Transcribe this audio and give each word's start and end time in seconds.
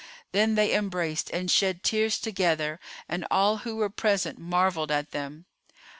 Then 0.31 0.55
they 0.55 0.73
embraced 0.73 1.29
and 1.29 1.51
shed 1.51 1.83
tears 1.83 2.17
together 2.19 2.79
and 3.07 3.23
all 3.29 3.57
who 3.57 3.75
were 3.75 3.91
present 3.91 4.39
marvelled 4.39 4.89
at 4.89 5.11
them. 5.11 5.45